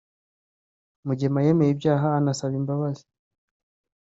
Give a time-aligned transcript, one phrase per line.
[1.05, 3.05] Mugema yemeye ibyaha anasaba imbabazi